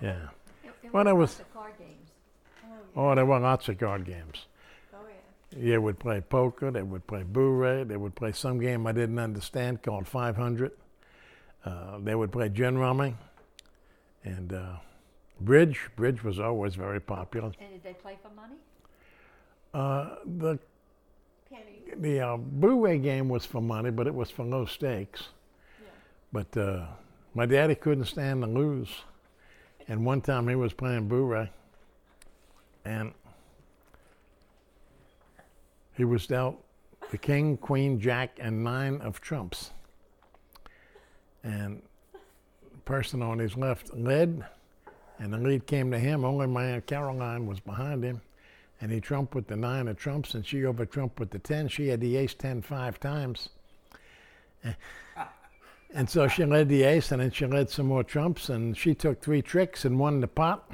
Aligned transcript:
Yeah. 0.00 0.10
And- 0.12 0.20
and 0.82 0.92
Well, 0.92 1.00
what 1.00 1.04
there 1.04 1.14
was- 1.14 1.42
card 1.52 1.72
games. 1.78 2.10
Oh, 2.96 3.14
there 3.14 3.26
were 3.26 3.38
lots 3.38 3.68
of 3.68 3.78
card 3.78 4.04
games. 4.04 4.46
Oh, 4.92 4.98
yeah. 5.52 5.70
They 5.70 5.78
would 5.78 5.98
play 5.98 6.20
poker. 6.20 6.70
They 6.70 6.82
would 6.82 7.06
play 7.06 7.22
boo 7.22 7.84
They 7.84 7.96
would 7.96 8.14
play 8.14 8.32
some 8.32 8.58
game 8.58 8.86
I 8.86 8.92
didn't 8.92 9.18
understand 9.18 9.82
called 9.82 10.08
500. 10.08 10.72
Uh, 11.64 11.98
they 11.98 12.14
would 12.14 12.32
play 12.32 12.48
gin 12.48 12.78
rummy 12.78 13.14
and 14.24 14.52
uh, 14.52 14.76
bridge. 15.40 15.88
Bridge 15.96 16.24
was 16.24 16.40
always 16.40 16.74
very 16.74 17.00
popular. 17.00 17.52
And 17.60 17.70
did 17.70 17.82
they 17.82 17.92
play 17.94 18.18
for 18.22 18.30
money? 18.34 18.56
Uh, 19.72 20.16
the 20.24 20.58
Penny. 21.48 21.82
the 21.96 22.20
uh, 22.20 22.36
boo 22.36 22.98
game 22.98 23.28
was 23.28 23.44
for 23.46 23.60
money, 23.60 23.90
but 23.90 24.06
it 24.06 24.14
was 24.14 24.30
for 24.30 24.44
low 24.44 24.64
stakes. 24.64 25.28
But 26.32 26.56
uh, 26.56 26.86
my 27.34 27.46
daddy 27.46 27.74
couldn't 27.74 28.04
stand 28.06 28.42
to 28.42 28.48
lose. 28.48 28.88
And 29.90 30.06
one 30.06 30.20
time 30.20 30.46
he 30.46 30.54
was 30.54 30.72
playing 30.72 31.08
boo 31.08 31.48
and 32.84 33.12
he 35.96 36.04
was 36.04 36.28
dealt 36.28 36.64
the 37.10 37.18
king, 37.18 37.56
queen, 37.56 37.98
jack, 38.00 38.38
and 38.40 38.62
nine 38.62 39.00
of 39.00 39.20
trumps. 39.20 39.72
And 41.42 41.82
the 42.62 42.78
person 42.84 43.20
on 43.20 43.40
his 43.40 43.56
left 43.56 43.92
led, 43.92 44.46
and 45.18 45.32
the 45.32 45.38
lead 45.38 45.66
came 45.66 45.90
to 45.90 45.98
him. 45.98 46.24
Only 46.24 46.46
my 46.46 46.66
Aunt 46.66 46.86
Caroline 46.86 47.46
was 47.46 47.58
behind 47.58 48.04
him. 48.04 48.20
And 48.80 48.92
he 48.92 49.00
trumped 49.00 49.34
with 49.34 49.48
the 49.48 49.56
nine 49.56 49.88
of 49.88 49.98
trumps, 49.98 50.34
and 50.34 50.46
she 50.46 50.64
over 50.64 50.86
trumped 50.86 51.18
with 51.18 51.30
the 51.30 51.40
ten. 51.40 51.66
She 51.66 51.88
had 51.88 52.00
the 52.00 52.16
ace 52.16 52.34
ten 52.34 52.62
five 52.62 53.00
times. 53.00 53.48
And 55.94 56.08
so 56.08 56.28
she 56.28 56.44
led 56.44 56.68
the 56.68 56.84
ace, 56.84 57.10
and 57.10 57.20
then 57.20 57.30
she 57.30 57.46
led 57.46 57.68
some 57.68 57.86
more 57.86 58.04
trumps, 58.04 58.48
and 58.48 58.76
she 58.76 58.94
took 58.94 59.20
three 59.20 59.42
tricks 59.42 59.84
and 59.84 59.98
won 59.98 60.20
the 60.20 60.28
pot. 60.28 60.70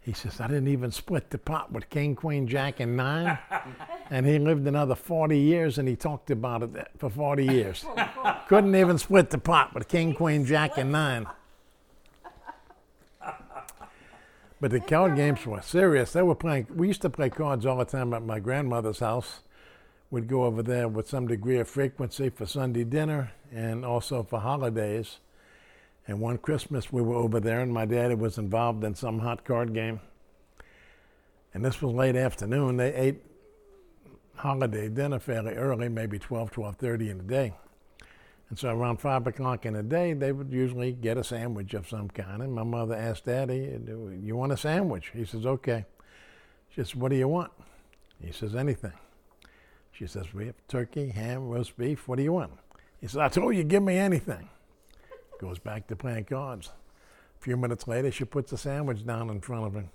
He 0.00 0.14
says, 0.14 0.40
I 0.40 0.46
didn't 0.46 0.68
even 0.68 0.90
split 0.90 1.28
the 1.28 1.36
pot 1.36 1.70
with 1.72 1.90
king, 1.90 2.16
queen, 2.16 2.46
jack, 2.46 2.80
and 2.80 2.96
nine. 2.96 3.38
and 4.10 4.24
he 4.24 4.38
lived 4.38 4.66
another 4.66 4.94
40 4.94 5.38
years, 5.38 5.76
and 5.76 5.86
he 5.86 5.94
talked 5.94 6.30
about 6.30 6.62
it 6.62 6.88
for 6.96 7.10
40 7.10 7.44
years. 7.44 7.84
Couldn't 8.48 8.74
even 8.74 8.96
split 8.96 9.28
the 9.28 9.38
pot 9.38 9.74
with 9.74 9.88
king, 9.88 10.14
queen, 10.14 10.46
jack, 10.46 10.78
and 10.78 10.90
nine. 10.90 11.26
But 14.60 14.72
the 14.72 14.80
card 14.80 15.16
games 15.16 15.46
were 15.46 15.62
serious. 15.62 16.12
They 16.12 16.22
were 16.22 16.34
playing. 16.34 16.66
We 16.74 16.88
used 16.88 17.02
to 17.02 17.10
play 17.10 17.30
cards 17.30 17.64
all 17.64 17.78
the 17.78 17.86
time 17.86 18.12
at 18.12 18.22
my 18.22 18.40
grandmother's 18.40 18.98
house. 18.98 19.40
We'd 20.10 20.26
go 20.26 20.44
over 20.44 20.62
there 20.62 20.88
with 20.88 21.08
some 21.08 21.28
degree 21.28 21.58
of 21.58 21.68
frequency 21.68 22.30
for 22.30 22.44
Sunday 22.44 22.82
dinner 22.82 23.30
and 23.52 23.84
also 23.84 24.24
for 24.24 24.40
holidays. 24.40 25.18
And 26.06 26.20
one 26.20 26.38
Christmas 26.38 26.92
we 26.92 27.00
were 27.00 27.14
over 27.14 27.38
there, 27.38 27.60
and 27.60 27.72
my 27.72 27.84
daddy 27.84 28.16
was 28.16 28.36
involved 28.36 28.82
in 28.82 28.96
some 28.96 29.20
hot 29.20 29.44
card 29.44 29.72
game. 29.72 30.00
And 31.54 31.64
this 31.64 31.80
was 31.80 31.94
late 31.94 32.16
afternoon. 32.16 32.76
They 32.76 32.92
ate 32.92 33.22
holiday 34.34 34.88
dinner 34.88 35.20
fairly 35.20 35.54
early, 35.54 35.88
maybe 35.88 36.18
12, 36.18 36.50
12.30 36.50 37.10
in 37.10 37.18
the 37.18 37.24
day. 37.24 37.52
And 38.48 38.58
so 38.58 38.70
around 38.70 38.96
5 38.96 39.28
o'clock 39.28 39.64
in 39.64 39.74
the 39.74 39.82
day, 39.84 40.12
they 40.12 40.32
would 40.32 40.50
usually 40.52 40.90
get 40.90 41.18
a 41.18 41.22
sandwich 41.22 41.72
of 41.74 41.88
some 41.88 42.08
kind. 42.08 42.42
And 42.42 42.52
my 42.52 42.64
mother 42.64 42.96
asked 42.96 43.26
Daddy, 43.26 43.78
"Do 43.84 44.18
you 44.20 44.34
want 44.34 44.50
a 44.50 44.56
sandwich? 44.56 45.12
He 45.14 45.24
says, 45.24 45.46
okay. 45.46 45.84
She 46.70 46.80
says, 46.80 46.96
what 46.96 47.10
do 47.10 47.16
you 47.16 47.28
want? 47.28 47.52
He 48.20 48.32
says, 48.32 48.56
anything. 48.56 48.92
She 50.00 50.06
says, 50.06 50.32
we 50.32 50.46
have 50.46 50.54
turkey, 50.66 51.10
ham, 51.10 51.50
roast 51.50 51.76
beef. 51.76 52.08
What 52.08 52.16
do 52.16 52.22
you 52.22 52.32
want? 52.32 52.52
He 53.02 53.06
says, 53.06 53.18
I 53.18 53.28
told 53.28 53.54
you, 53.54 53.62
give 53.62 53.82
me 53.82 53.98
anything. 53.98 54.48
Goes 55.38 55.58
back 55.58 55.88
to 55.88 55.96
playing 55.96 56.24
cards. 56.24 56.70
A 57.38 57.44
few 57.44 57.58
minutes 57.58 57.86
later, 57.86 58.10
she 58.10 58.24
puts 58.24 58.50
the 58.50 58.56
sandwich 58.56 59.04
down 59.04 59.28
in 59.28 59.42
front 59.42 59.66
of 59.66 59.74
him. 59.74 59.90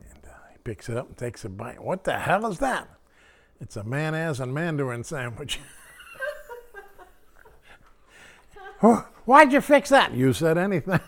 And 0.00 0.24
uh, 0.24 0.30
he 0.50 0.56
picks 0.64 0.88
it 0.88 0.96
up 0.96 1.08
and 1.08 1.16
takes 1.18 1.44
a 1.44 1.50
bite. 1.50 1.84
What 1.84 2.04
the 2.04 2.20
hell 2.20 2.50
is 2.50 2.58
that? 2.60 2.88
It's 3.60 3.76
a 3.76 3.84
mayonnaise 3.84 4.40
and 4.40 4.54
mandarin 4.54 5.04
sandwich. 5.04 5.60
"Oh, 8.82 9.06
Why'd 9.26 9.52
you 9.52 9.60
fix 9.60 9.90
that? 9.90 10.14
You 10.14 10.32
said 10.32 10.56
anything. 10.56 11.00